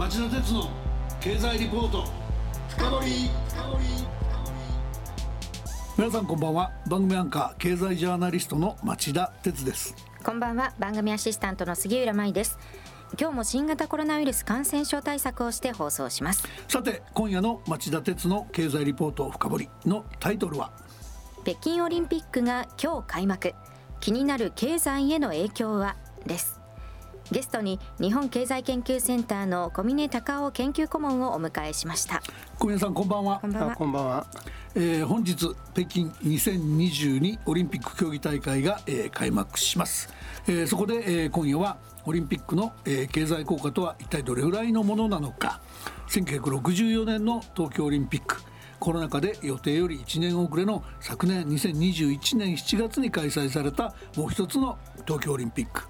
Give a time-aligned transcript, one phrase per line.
[0.00, 0.70] 町田鉄の
[1.20, 2.06] 経済リポート。
[2.70, 3.30] 深掘
[5.98, 6.72] 皆さんこんばんは。
[6.88, 9.94] 番組アンカー経済ジャーナリストの町田鉄です。
[10.24, 10.72] こんばんは。
[10.78, 12.58] 番組アシスタントの杉浦舞です。
[13.20, 16.48] 今日も新型コロナウイルス感染症対策をして放送します。
[16.66, 20.72] さて今夜の町田鉄の経済リポート深掘のタイトルは？
[21.44, 23.52] 北京オリンピックが今日開幕。
[24.00, 25.96] 気になる経済への影響は？
[26.24, 26.58] です
[27.32, 32.22] ゲストに日本経済研究センターの小峰隆夫研究顧問をお迎えしました。
[32.58, 33.38] 小峰さんこんばんは。
[33.40, 34.26] こんばんはこんばんは、
[34.74, 35.36] えー、本日
[35.72, 40.12] 北京2022オリンピック競技大会が、えー、開幕します、
[40.48, 45.60] えー、そこで、えー、今夜はオリンピックの、えー、経済効果とは一体どれぐらいのものなのか。
[46.08, 48.38] 1964年の東京オリンピック。
[48.80, 55.82] コロナ禍で予定より1年遅れの昨年2021年7月に開催されたもう一つの東京オリンピック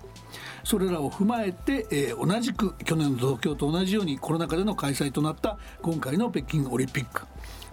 [0.65, 7.23] それらを踏まえて、えー、同じく去年の東京と同じようにコロナ禍での開催となった今回の北京オリンピック。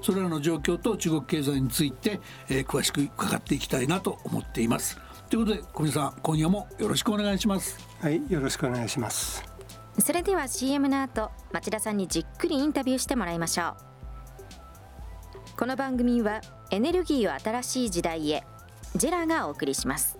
[0.02, 4.97] それらの状況と中国経済について、えー、詳しく伺っていきたいなと思っています。
[5.29, 7.77] ということで小見さん今夜もよろしくお願いします。
[7.99, 9.44] はいよろしくお願いします。
[9.99, 13.88] それでは CM の後町田さんにじっくりインタビューしてもらいましょう。
[15.57, 18.44] この番組はエネルギーを新しい時代へ
[18.95, 20.19] ジェラがお送りします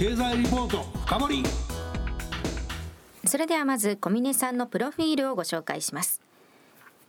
[0.00, 1.42] 経済リポート深掘
[3.26, 6.22] それではまず小峰さんのプロフィールをご紹介します。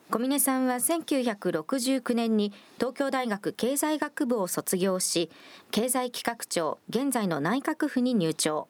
[0.09, 5.31] 小峰さんは1969年に東京大学経済学部を卒業し
[5.71, 8.67] 経済企画庁現在の内閣府に入庁。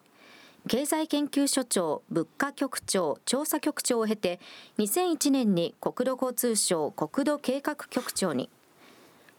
[0.68, 4.40] 経済研究所長物価局長調査局長を経て
[4.78, 8.52] 2001年に国土交通省国土計画局長に。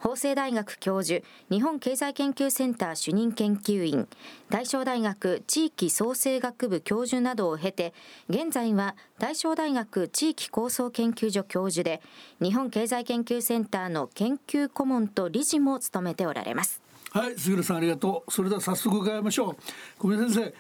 [0.03, 4.09] 法政大学教授日本経済研究センター主任研究員
[4.51, 7.95] 大正大学地域創生学部教授などを経て
[8.29, 12.03] 現在は大正大学地域構想研究所教授で
[12.43, 16.83] 日本経済研究センターの研究顧問と理事も務めておられます。
[17.13, 18.33] はい杉浦さんありがとう。
[18.33, 19.57] それでは早速伺いましょう。
[20.01, 20.55] 小宮先生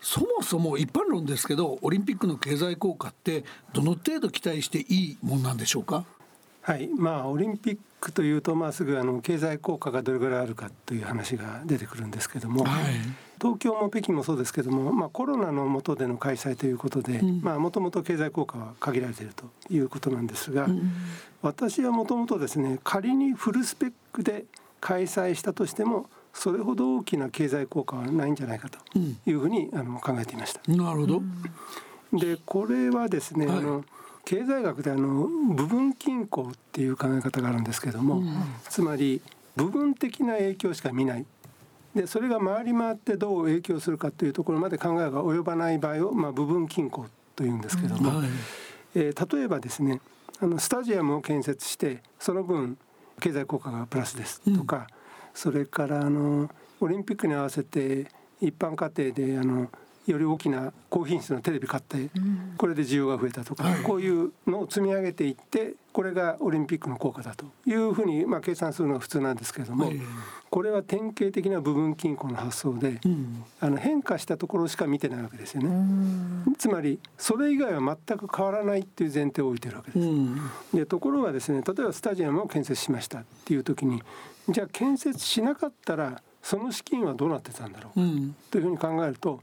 [0.00, 6.04] そもそも一般論ですけどオリンピックの経済効果ってどの程度期待していいもんなんでしょうか？
[6.64, 6.88] はい。
[6.96, 12.94] まあオリンピックというとまあすぐあの経済効果がどれぐらいあるかという話が出てくるんですけども、はい、
[13.38, 20.90] 東京も北京もそうですけども、まあ、コロナの下での開催ということでもともと経済効果は限られているということなんですが、うん、
[21.42, 24.46] 私はもともとですね仮にフルスペックで
[24.80, 30.60] 開催したとしてもそれほど大きな経済効果はないんじゃないかというふうに、あの考えていました。
[30.72, 31.22] なるほど、
[32.12, 33.84] でこれはですね、はい、あの
[34.24, 38.34] 経済学であの部分均衡っていう考え方があるんですけども、うん、
[38.68, 39.20] つまり
[39.56, 41.26] 部分的な影響しか見ない。
[41.94, 48.16] でそれが回り回ってどう影響するかというところまで考えが及ばない場合を、まあ、部分均衡というんですけども、うん。
[48.22, 48.28] はい、
[48.96, 50.00] えー、例えばですね
[50.40, 52.76] あのスタジアムを建設してその分
[53.20, 54.84] 経済効果がプラスですとか、うん、
[55.34, 58.08] それからあのオリンピックに合わせて
[58.40, 59.70] 一般家庭であの
[60.06, 62.10] より大きな高品質のテレビ買って
[62.58, 69.92] これで需要が増えたとか、こういうのを積み上げていってこれがオリンピックの効果だというふうにまあ計算するのが普通なんですけれども、
[70.50, 73.00] これは典型的な部分均衡の発想で、
[73.60, 75.70] あの変化したところしか見てないわけですよね。
[76.58, 80.76] つまりそれ以外は全く変わらないっていう前提を置いてるわけです。
[80.76, 84.02] でところがですね例えばスタジアムを建設しましたっていう時に
[84.48, 87.94] じゃあ建設しなかったらその資金はどうなってたんだろう
[88.50, 89.40] というふうに考えると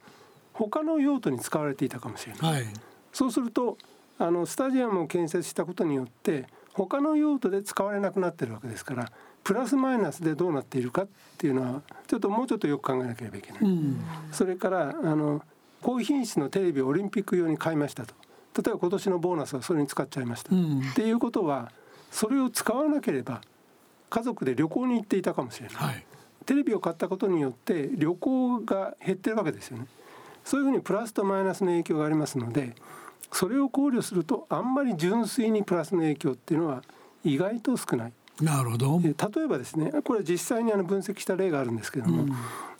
[0.53, 2.65] 他の用途に使われていたかもしれない、はい、
[3.11, 3.77] そうすると
[4.19, 9.11] あのスタジアムを建設したことによって他の用途で使われなくなってるわけですから
[9.43, 11.07] プラスマイナスでどうなっているかっ
[11.37, 13.61] ていうのはちょっともうちょっとよく考えなければいけない。
[13.63, 14.01] うん、
[14.31, 15.41] それからあの
[15.81, 18.13] 高品質のテレビをオリンピック用に買いましたと。
[18.55, 21.71] 例えば今年のボーナスはそれに使っちゃいました、うん、っていうことは
[22.11, 23.41] それを使わなければ
[24.09, 26.05] 家族で旅行に行っていたかもしれない、はい、
[26.45, 29.87] テレビを買ったことによって旅行が減ってるわけですよね
[30.43, 32.75] そういうふうにプラスとマイナスの影響がありますので
[33.31, 36.83] それを考慮するとあんまり純粋にプラスの影響っていうのは
[37.23, 38.13] 意外と少ない。
[38.41, 38.99] なるほど。
[38.99, 39.11] 例
[39.43, 42.31] えばですねこれ実際にあの分析した例があるんですけども、うん、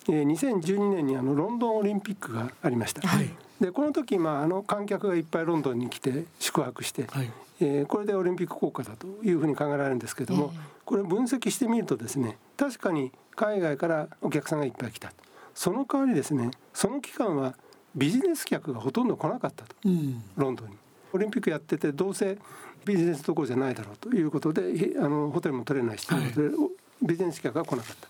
[0.10, 3.08] えー、2012年にあのロンドンオリンピックがありました。
[3.08, 3.30] はい、
[3.60, 15.14] でこの時、まあ、あの観客がいっぱいロンドンに来て宿泊して、はい、えー、これでオリンピック効果だというふうに考えられるんですけども、えー、これ分析してみるとですね確かに海外からお客さんがいっぱい来た
[15.54, 17.56] その代わりですねその期間は
[17.96, 20.76] ビジネス客がほとんど来なかったと、うん、ロンドンに。
[21.14, 22.38] オリンピックやっててどうせ
[22.86, 26.58] ビジネスどころじゃないだろうということであのホテルも取れないしということで、はい、
[27.02, 28.08] ビジネス客が来なかった。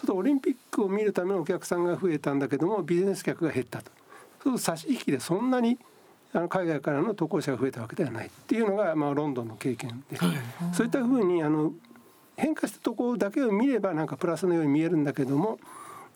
[0.00, 3.90] そうとオリンピックを見るためのお客さんが増えたんだけどもビジネス客が減ったと。
[4.42, 5.78] そう差し引きでそんなに
[6.34, 10.36] あの海外からの渡航者が増えたわけではないっていうのが、まあ、ロンドンの経験です、はい、
[10.72, 11.72] そういったふうにあの
[12.36, 15.58] 変化したところだけを見ればなんかプラスのように見えるんだけども、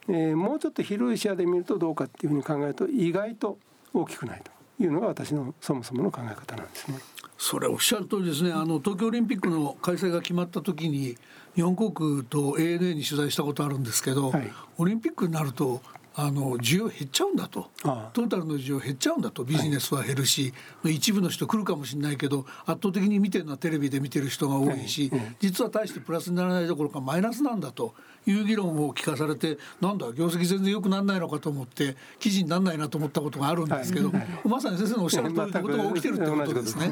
[0.08, 3.58] えー、もうちょっと広い視野で見るとどうかっていうふうに考えると意外と
[3.92, 4.50] 大きくないと
[4.82, 6.98] いうのが私のそもそもの考え方なんですね。
[7.36, 11.16] それおっしゃる通りですねあの東京オリンピックの開催が決まった時に
[11.54, 15.80] 日本航空と ANA に取材したことあるんですけど、はい、オリンピックになると
[16.20, 17.70] あの需要減っちゃうんだと。
[18.12, 19.44] トータルの需要減っちゃうんだと。
[19.44, 27.94] ビジネスは減るし、はい、一部の人来るかもしれないけど圧倒的に見てるのはテレビで見てる人が多いし、はい、実は大してプラスにならないどころかマイナスなんだと。
[28.26, 36.88] いう議論を聞かされてなんだ業績全然良くならないのかと思って記事にならないなと思ったことがあるんですけど、はい、まさに先生のおっしゃる通りのことが起きてるってことですね。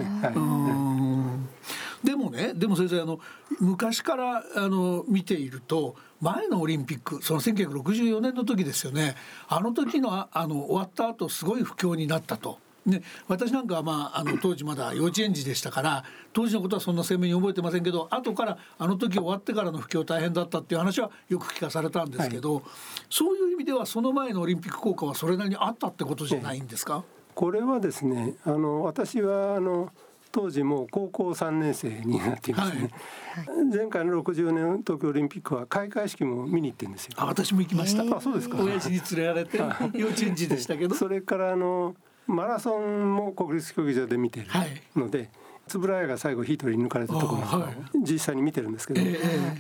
[2.07, 3.19] でもねでも先生あの
[3.59, 9.17] 昔からあの見ていると前のオリンピックその1964年の時ですよね。
[9.49, 12.59] あの時のあの終わった後すごい不況になったと。
[12.87, 22.65] ね、私なんかは、まあ、あの当時まだ幼稚園児でしたから当時のことはそんな鮮明に覚えてませんけど後からあの時終わってからの不況大変だったっていう話はよく聞かされたんですけど、はい、
[23.11, 27.03] そういう意味ではその前のオリンピック効果はそれなりにあったってことじゃないんですか、
[27.35, 29.93] これはですねあの私はあの
[30.33, 32.91] 当時も高校3年生になっていますね、
[33.35, 37.15] はい、前回の60年東京オリンピックは開会式も見に行ってんですよ。
[37.17, 38.17] あ私も行きました。
[38.17, 38.59] あそうですか。
[38.63, 39.59] 親父に連れられて
[39.99, 40.95] 幼稚園児でしたけど。
[40.95, 41.95] それからあの
[42.27, 44.47] マラソンも国立競技場で見てる
[44.95, 45.31] ので、はい
[45.75, 47.69] 円谷が最後ヒートに抜かれたところを
[48.01, 49.07] 実際に見てるんですけど、は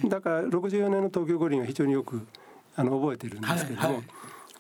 [0.04, 2.24] い、だから64年の東京五輪は非常によく
[2.76, 4.04] あの覚えてるんですけども、はいはい、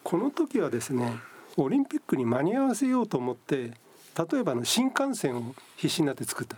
[0.02, 1.12] この時はですね
[1.56, 3.72] オリンピックに間に合わせようと思って
[4.16, 6.56] 例えばの新幹線を必死になって作った。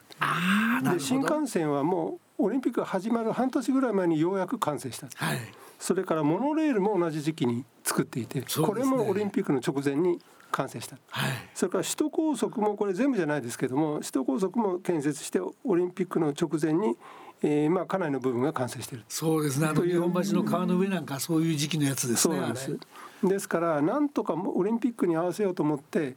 [0.92, 5.38] で新幹線はもうオリンピックが始まる半年ぐらい前にようやく完成した、はい、
[5.78, 10.20] それからモノレールも同じ時期に作っていて、ね、これもオリンピックの直前に
[10.52, 16.96] 完成した、はい、それから首都高速もこれ全部じゃないですけども首都高速も建設してオリンピックの直前に
[17.40, 19.04] えー、まあかなりの部分が完成している。
[19.08, 19.68] そうですね。
[19.68, 22.78] あの日本橋の川の上なんかそういう時期のやつですねそうです。
[23.22, 26.16] ですからなんとかオリンピックに合わせようと思って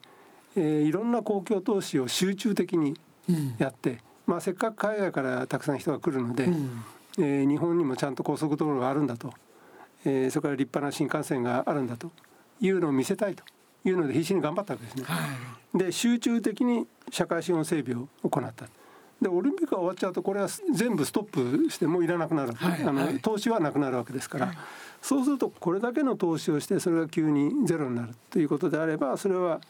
[0.56, 2.96] えー、いろんな公共投資を集中的に
[3.58, 6.84] やって、うん、まあ、せっかく海外からたくさん人が来るので、うん、
[7.20, 9.34] えー、日本にもちゃんと高速道路があるんだと、
[10.06, 12.12] えー、それから立派な新幹線があるんだと。
[12.62, 13.44] いうのを見せたいと。
[13.84, 15.04] いうので必死に頑張ったわけですね。
[15.06, 15.28] は
[15.74, 18.68] い、で集中的に社会資本整備を行った。
[19.20, 21.24] でオリンピックが終わっちゃうとこれは全部ストッ
[21.66, 24.58] プしてもういらなくなる、はい、あの投資はなくなるわけですから、はい、
[25.00, 28.16] そうするとこれだけの投資をしてそれが急にゼロになる。
[28.30, 29.62] ということであればそれは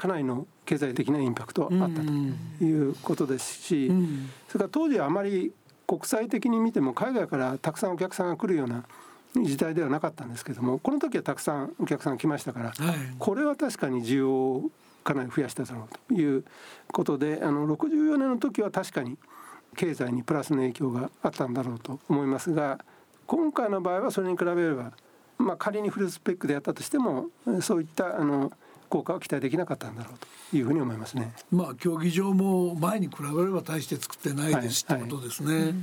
[0.00, 3.92] かなりの経済的なインパクトはあったということですし、
[4.48, 5.52] それから当時はあまり
[5.86, 8.84] 国際的に見ても海外からたくさんお客さんが来るような
[9.34, 12.72] 時代ではなかったんですけどもこの時はたくさんお客さん来ましたから、
[13.18, 14.70] これは確かに需要を
[15.04, 16.44] かなり増やしただろうという
[16.90, 19.18] ことであの64年の時は確かに
[19.76, 22.82] 経済にプラスの影響があったんだろうと思いますが
[23.26, 24.92] 今回の場合はそれに比べれば、
[25.36, 27.26] まあ、仮にフルスペックでやったとしても
[27.60, 28.50] そういったあの
[28.90, 31.32] 効果は期待できなかったんだろうというふうに思いますね。
[31.50, 35.54] まあ競技場も前に比べれば大して作ってないですってことですね。
[35.54, 35.74] はいはい、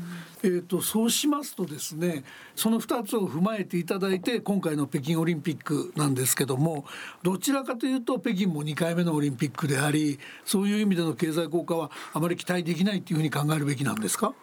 [0.44, 2.24] えっ、ー、とそうしますとですね、
[2.56, 6.86] その2つを踏まえていただいて今回の北京オリンピックなんですけども、
[7.24, 14.34] どちらかというと北京も2回目のオリンピックであり、そういう意味での経済効果はあまり期待できないというふうに考えるべきなんですか？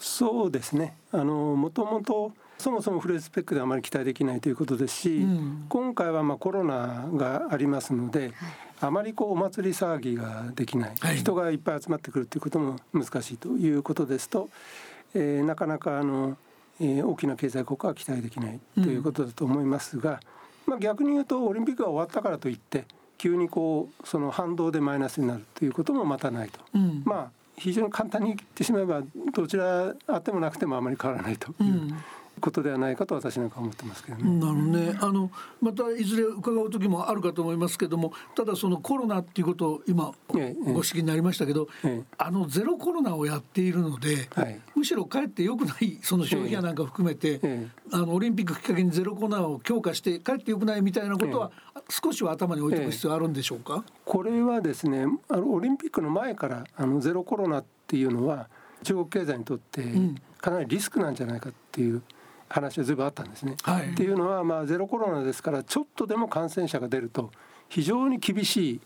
[0.00, 0.96] そうですね。
[1.12, 8.32] あのもともとそもそもフルスペックであまり期待できないということですし、うん、今回はまあコロナがありますので、はい、
[8.80, 14.48] あまりこうお祭り騒ぎができない、はい、人がいっぱい集まってくるということも難しいということですと、
[15.14, 16.36] えー、なかなかあの
[16.80, 20.20] えー、大きな経済効果は期待できないということだと思いますが、
[20.66, 22.84] うん、まあ、逆に言うとオリンピックが終わったからといって
[23.16, 31.64] 急にこうその反動でマイナスになるということもまたないと、うん、まあ非常に簡単に言ってしまえばどちらあってもなくてもあまり変わらないという。
[31.64, 31.94] うん
[32.44, 34.38] ことではないかと私なんか思ってますけどね。
[34.38, 34.98] なるね。
[35.00, 35.30] あの
[35.62, 51.50] またいずれ伺う時もあるかと思いますけども、ただそのコロナっていうことを今ご指摘になりましたけど、ええ、あのゼロコロナをやっているので、はい、むしろかえって良くないその消費やなんか含めて、え、あのオリンピックきっかけにゼロコロナを強化してかえって良くないみたいなことは、
[51.88, 53.84] 少しは頭に置いておく必要あるんでしょうか？
[54.04, 58.48] これはですね、あのオリンピックの前からあのゼロコロナっていうのは
[58.82, 59.82] 中国経済にとって
[60.42, 62.02] かなりリスクなんじゃないかっていう。
[62.48, 63.56] 話はずいぶんあったんですね。
[63.62, 67.30] はい、っていうのは、まあ、ゼロコロナですからちょっとでも感染者が出ると
[67.68, 68.80] 非常に厳し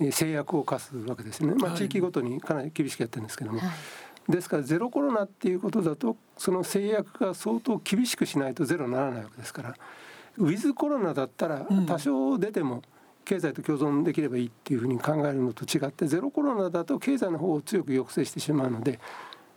[0.00, 3.60] い制約を課すわけですね、まあ、地域ごとにかなり厳しくやってるんですけども。
[3.60, 3.66] は
[4.28, 9.76] い、ですからゼロコロナっていうことだとその制約が相当厳しくしないとゼロにならないわけですから
[10.36, 12.82] ウィズコロナだったら多少出ても
[13.24, 18.98] 経済と共存できればいいっていうふうに考えるのと違ってゼロコロナだと経済の方を強く抑制してしまうので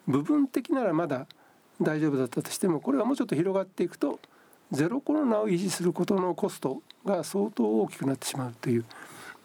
[0.08, 1.28] 部分的ならまだ
[1.82, 4.20] 大丈夫だったとしてもこれがもうちょっと広がっていくと
[4.72, 8.86] ゼロコロナを維持することのコストが相当大きくなってしまうという、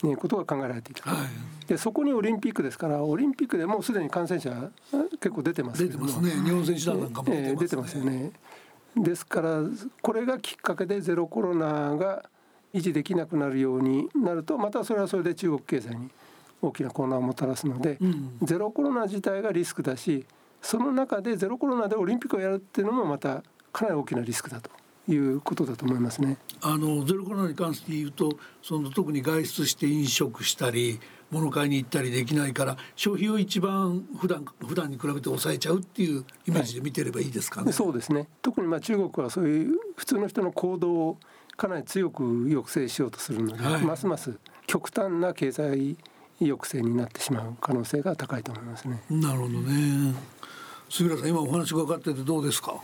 [0.02, 4.70] ね、ことが考えられていた、はい、でそこにオリンピックですからオリンピックでもうすでに感染者
[5.20, 6.06] 結構出てますけども。
[6.06, 6.44] 出てますね。
[6.44, 8.32] 日本選手団なんかも出てます、ね,、出てますよね。
[8.96, 9.60] ですから
[10.02, 12.28] これがきっかけでゼロコロナが
[12.74, 16.10] 維持できなくなるようになるとまたそれはそれで中国経済に
[16.60, 20.24] 大きな混乱をもたらすので、うん、ゼロコロナ自体がリスクだし
[20.62, 23.42] その中でゼロコロナでオリンピックをやるっていうのもまた
[23.72, 24.70] かなり大きなリスクだと
[25.08, 26.38] いうことだと思いますね。
[26.60, 31.00] あのゼロコロナに関して言うとその特に外出して飲食したり
[31.30, 37.64] 物買いに行ったりできないから消費を一番普段普段に比べて抑えちゃうっていうイメージで見てればいいですかね。
[37.66, 41.18] はい、そうですね特にまあ中国はそういう普通の人の行動を
[41.56, 45.96] かなり強く抑制しようとするので、はい、ますます極端な経済
[46.48, 49.02] 抑制になってしまう可能性が高いと思いますね。
[49.10, 50.14] なるほどね。
[50.88, 52.76] 杉浦さん今お話伺っててどうですか？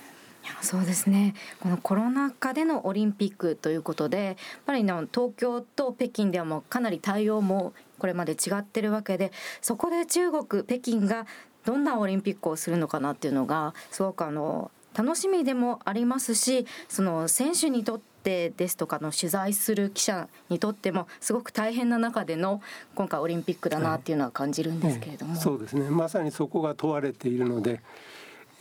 [0.62, 11.26] そうですねこのコロナ禍でのオリンピックということでやっぱりの東京と北京ではもうかなり対応もこれまで違ってるわけでそこで中国北京が
[11.66, 22.60] どんなオリンピックをするのかなっていうのがすごくあの楽しみでもありますしその選手にとってですとかの取材する記者にとってもすごく大変な中での
[22.94, 25.88] 今回オリンピックだなっていうのは感じるんですけれども、はい、そうですね。
[25.88, 27.80] まさにそこが問われているので、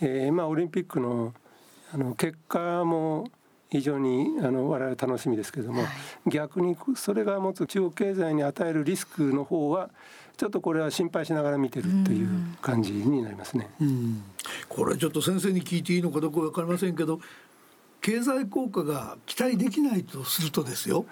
[0.01, 1.33] えー、まあオリンピックの
[1.93, 3.29] あの結果も
[3.69, 9.89] 非常にあの我々楽しみですけれども、はい、逆にそれが持つ中国経済に与えるリスクの方は
[10.37, 12.29] ちょっとこれは心配しながら見てるという
[12.61, 13.69] 感じになりますね。
[14.69, 17.19] これちょっと先生に聞いていいのかどうか分かりませんけど
[18.07, 21.05] 経済効果が期待できないとするとですよ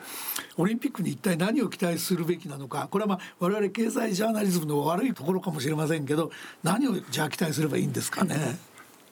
[0.55, 6.31] オリンピックに一体何を期待するべきなのかこれはまあ我々経済ジャーナリズムの悪いところかもしれませんけど
[6.63, 8.57] 何をじゃあ期待すればいいんですかね？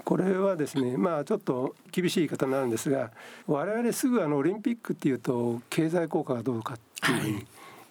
[0.05, 3.11] これはですねまあちょっと厳しい言い方になるんですが
[3.47, 7.45] 我々すぐあのオリンピックっていうと経済効果がどうかっていう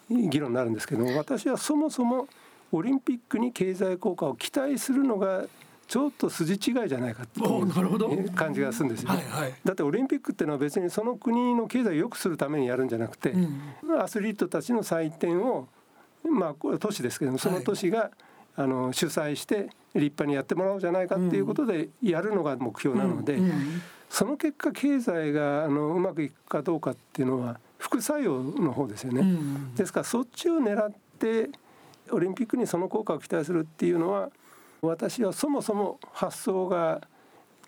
[0.08, 2.28] ふうに議論になるんですけども、私はそもそも
[2.70, 5.44] オリンピックに経済効果を期待するのが
[5.92, 6.58] ちょっと筋違い
[6.88, 15.68] じゃないかっていう感じがするんですよ、はいはい、だってオリンピックっていうのは別にその国の経済を良くするためにやるんじゃなくて、うん、アスリートたちの祭典を
[16.24, 18.10] まあこれ都市ですけどもその都市が、はい、
[18.56, 29.26] あの主催して立派にやってもらおうじゃないかっていうことでやるのが目標なので、うんうん、その結果経済があのうまくいくかどうかっていうのは副作用の方ですよね。
[29.76, 31.50] ですからそっちを狙って
[32.10, 34.30] オリンピックにその効果を期待するっていうのは
[34.84, 37.00] 私はそもそも発想が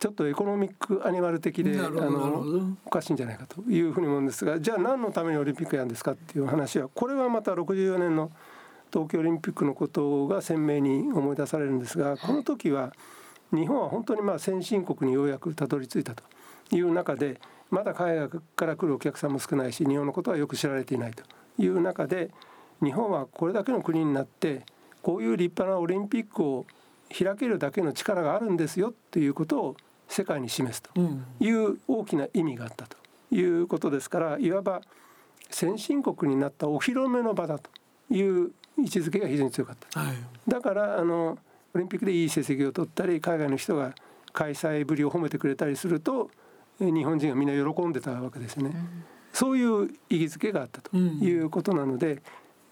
[0.01, 8.33] ちょっとエコノミックアニマル的であのおかしいんじゃないかというふうに思うんですがじゃあ何のためにオリンピックやるんですかっていう話はこれはまた64年の
[8.93, 12.93] 東京オリンピックのことが鮮明に思い出されるんですがこの時は
[13.53, 16.25] 日本は本当にまあ先進国にようやくたどり着いたと
[16.73, 17.41] いう中で
[17.71, 21.23] まだ海外から来るお客さんも少ないし日本のことはよく知られていないと
[21.63, 22.33] いう中で
[22.83, 24.63] 日本はこれだけの国になって
[25.01, 26.67] こういう立派なオリンピックを
[27.11, 29.77] 開けるだけの力があるんですよっていうことを
[30.09, 30.91] 世界に示すと。
[31.41, 32.97] いう大きな意味があったと
[33.31, 34.83] いうことですからいわば
[35.51, 37.71] 先進国になったお披露目の場だと
[38.11, 40.17] いう位置づけが非常に強かった、はい、
[40.49, 41.39] だからあの
[41.75, 43.95] オリンピックでいい成績を取ったり海外の人が
[44.33, 46.31] 開催ぶりを褒めてくれたりすると
[46.81, 52.21] 日本人がみんな喜んでたわけですね、うん、そういう意義づけがあったということなので、うん、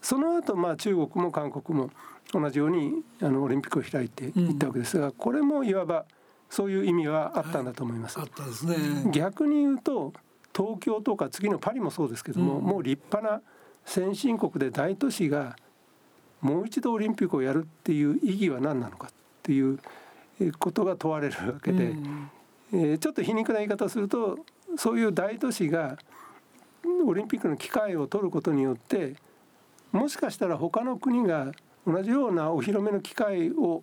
[0.02, 1.90] その後まあ中国も韓国も
[2.32, 6.04] 同じようにあのオリンピックを開いていったわけですが、これもいわば
[6.50, 8.18] そういう意味はあったんだと思います。
[8.18, 9.10] はい、あったですね。
[9.12, 10.12] 逆に言うと
[10.54, 13.42] 東京とか次のパリもそうですけども、うん、もう立派な
[13.86, 15.56] 先進国で大都市が
[16.40, 19.10] もう一度オリンピックをやるっていう意義は何なのかっ
[19.42, 19.78] ていう
[20.58, 22.30] ことが問われるわけで、うん、
[22.72, 24.38] えー、ちょっと皮肉な言い方をすると
[24.76, 25.96] そういう大都市が
[27.06, 29.14] オリンピックの機会を取ることによって
[29.92, 31.52] もしかしたら他の国が
[31.86, 33.82] 同じようなお披露目の機会を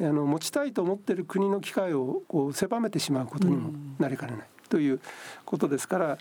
[0.00, 5.00] あの持ちたいと思ってる国の機会をこう狭めてしまうことにもなりかねないという
[5.44, 6.18] ことですから、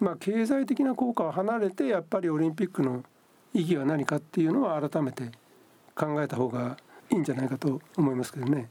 [0.00, 3.02] まあ、経済的な効果を離れてやっぱりオリンピックの
[3.54, 5.30] 意義は何かっていうのは改めて
[5.94, 6.76] 考えた方が
[7.10, 8.68] いいんじゃないかと思いますけどね。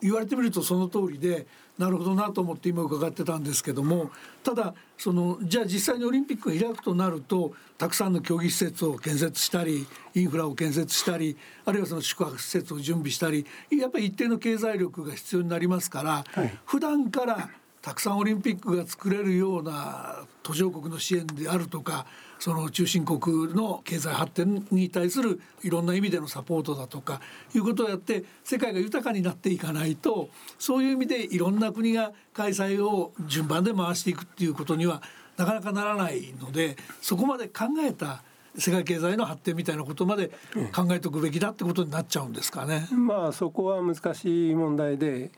[0.00, 1.46] 言われてみるとその通りで
[1.78, 4.10] なるほどなと思って今伺ってたんですけども
[4.42, 17.50] ただそのじゃあ実際にオリンピックが開くとなるとたくさんの競技施設を建設したりインフラを建設したりあるいはその宿泊施設を準備したりやっぱり一定の経済力が必要になりますから、はい、普段から
[17.86, 22.04] たくさんオリンピックが作れるような途上国の支援であるとか
[22.40, 27.20] その中心国の経済発展に対するいろんな意味でのサポートだとか
[27.54, 35.00] いうことをやって世界が豊かになっていかないとそういう意味でいろんな国が開催を順番で回していくっていうことには
[35.36, 38.24] なかなかならないのでそこまで考えた
[38.58, 40.32] 世界経済の発展みたいなことまで
[40.74, 42.88] 考えておくべきだってことになっちゃうんですかね。
[42.90, 45.30] まあそこは難しい問題で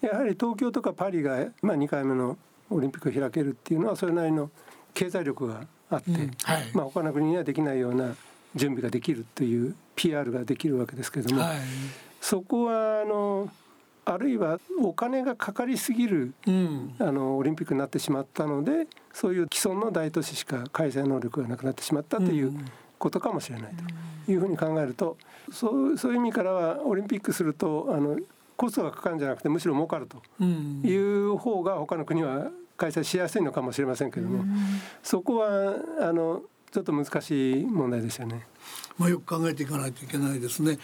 [0.00, 2.36] やはり東京とかパリが、まあ、2回目の
[2.70, 4.50] オリンピックを開けるっていうのはそれなりの
[4.94, 6.30] 経済力があって、うんはい、
[6.74, 8.14] まあ、他の国にはできないような
[8.54, 11.58] 準備ができるという PR ができるわけですけども、はい、
[12.20, 13.50] そこはあの
[14.04, 22.52] あるいはお金がかかりすぎる、うん、あのオリンピックになってしまったのでそういう既存の大都市しか開催能力がなくなってしまったという
[22.98, 23.74] ことかもしれない
[24.26, 25.16] というふうに考えると
[25.52, 28.16] そうそういう意味からはオリンピックするとあの
[28.56, 34.44] コストがかかるんじゃなくてむしろ儲かるという方が他の国は開催しやすいのかもしれませんけれども、
[35.02, 38.46] そこはあのちょっと難しい問題ですよね。
[38.98, 40.78] まあよく考えていかないといけないですね。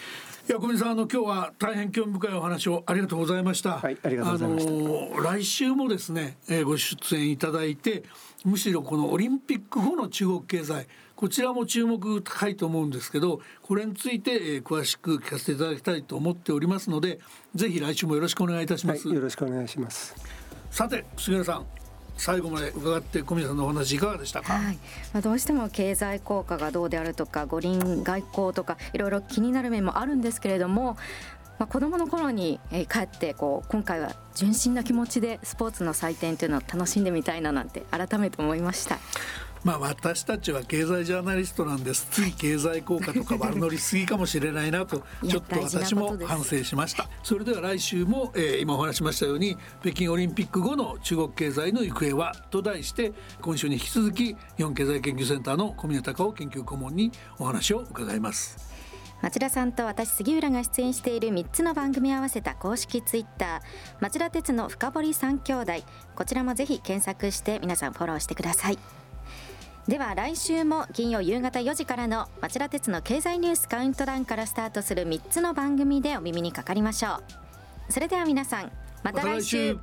[0.48, 3.78] いや小見さんあの今日は大変興味深いお話をありがとうございました。
[3.78, 5.22] はい、ありがとうございました。
[5.22, 8.04] 来週もですね、えー、ご出演いただいて、
[8.44, 10.87] むしろこのオリンピック後の中国経済
[11.22, 17.20] こちらも注目高いと思うんですけどこれについて、えー、詳しく聞かせていただきたいと思っておりますので
[17.54, 20.16] ぜひ来週もよろしくお願いいたします、はい、よろしくお願いします。
[20.72, 21.66] さて杉浦さん
[22.16, 24.78] 最後まで伺って小宮さんのお話いかがでしたか、はい、
[25.12, 30.96] まあ、どうしても経済効果がどうであるとか五輪外交とかいろいろ気になる面もあるんですけれども
[31.62, 38.98] まあ、子どもの頃に、え帰ってこう今回は純真な気持ちでスポーツの祭典というのを楽しんでみたいななんて改めて思いました。
[39.64, 42.07] まあ私たちは経済ジャーナリストなんです。
[42.11, 42.33] つい。
[42.33, 47.09] 経済効果とか悪乗りすぎかもしれないなとちょっと私も反省しました。
[47.22, 58.72] それでは来週も、えー、今お話しましたように北京オリンピック後の中国経済の行方はと題して今週に引き続き日本経済研究センターの小宮隆夫研究顧問にお話を伺います。
[59.22, 63.61] 町田さんと私杉浦が出演している3つの番組合わせた公式ツイッター
[64.01, 65.72] 町田鉄の深堀三兄弟。
[66.16, 69.01] こちらもぜひ検索して皆さんフォローしてください
[69.88, 77.21] では来週も金曜夕方4時からの町田鉄の経済ニュースカウントダウンからスタートする3つの番組でお耳にかかりましょ
[77.88, 78.71] うそれでは皆さん
[79.03, 79.79] また来週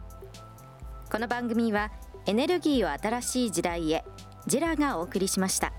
[1.11, 1.91] この番組は
[2.25, 4.05] エネルギーを新しい時代へ
[4.47, 5.73] ジェラがお送りしました。